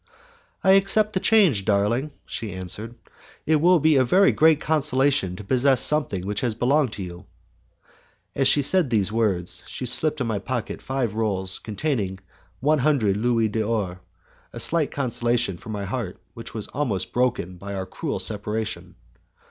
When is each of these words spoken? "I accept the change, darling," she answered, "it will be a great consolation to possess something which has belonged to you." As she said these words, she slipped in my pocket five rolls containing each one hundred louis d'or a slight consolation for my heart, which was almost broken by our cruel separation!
"I 0.63 0.71
accept 0.71 1.13
the 1.13 1.19
change, 1.19 1.63
darling," 1.63 2.09
she 2.25 2.53
answered, 2.53 2.95
"it 3.45 3.57
will 3.57 3.77
be 3.79 3.97
a 3.97 4.31
great 4.31 4.59
consolation 4.59 5.35
to 5.35 5.43
possess 5.43 5.79
something 5.79 6.25
which 6.25 6.41
has 6.41 6.55
belonged 6.55 6.93
to 6.93 7.03
you." 7.03 7.25
As 8.33 8.47
she 8.47 8.63
said 8.63 8.89
these 8.89 9.11
words, 9.11 9.63
she 9.67 9.85
slipped 9.85 10.19
in 10.19 10.25
my 10.25 10.39
pocket 10.39 10.81
five 10.81 11.13
rolls 11.13 11.59
containing 11.59 12.13
each 12.13 12.19
one 12.61 12.79
hundred 12.79 13.15
louis 13.15 13.49
d'or 13.49 14.01
a 14.51 14.59
slight 14.59 14.89
consolation 14.89 15.59
for 15.59 15.69
my 15.69 15.85
heart, 15.85 16.19
which 16.33 16.51
was 16.55 16.65
almost 16.69 17.13
broken 17.13 17.57
by 17.57 17.75
our 17.75 17.85
cruel 17.85 18.17
separation! 18.17 18.95